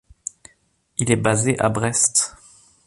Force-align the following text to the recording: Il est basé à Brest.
Il 0.97 1.11
est 1.11 1.15
basé 1.15 1.59
à 1.59 1.69
Brest. 1.69 2.33